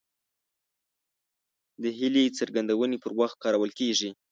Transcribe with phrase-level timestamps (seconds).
[1.83, 4.09] د هیلې څرګندونې پر وخت کارول کیږي.